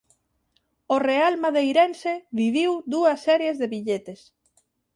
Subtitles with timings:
[0.95, 4.21] O real madeirense viviu dúas series de billetes.